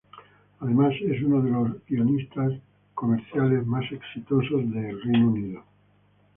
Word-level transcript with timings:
Además, 0.61 0.95
es 1.03 1.21
uno 1.21 1.43
de 1.43 1.51
los 1.51 1.85
guionistas 1.85 2.53
comerciales 2.95 3.67
más 3.67 3.83
exitosos 3.91 4.67
de 4.73 4.93
Inglaterra. 5.05 5.63